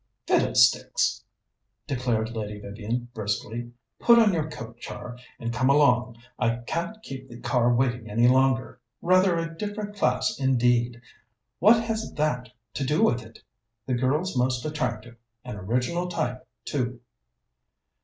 "Fiddlesticks!" 0.25 1.21
declared 1.85 2.31
Lady 2.35 2.59
Vivian 2.59 3.09
briskly. 3.13 3.71
"Put 3.99 4.17
on 4.17 4.33
your 4.33 4.49
coat, 4.49 4.79
Char, 4.79 5.15
and 5.39 5.53
come 5.53 5.69
along. 5.69 6.17
I 6.39 6.55
can't 6.65 6.99
keep 7.03 7.29
the 7.29 7.39
car 7.39 7.71
waiting 7.71 8.09
any 8.09 8.27
longer. 8.27 8.79
Rather 9.03 9.37
a 9.37 9.55
different 9.55 9.95
class 9.95 10.39
indeed! 10.39 10.99
What 11.59 11.83
has 11.83 12.11
that 12.15 12.49
to 12.73 12.83
do 12.83 13.03
with 13.03 13.21
it? 13.21 13.43
The 13.85 13.93
girl's 13.93 14.35
most 14.35 14.65
attractive 14.65 15.17
an 15.45 15.57
original 15.57 16.07
type, 16.07 16.47
too." 16.65 17.01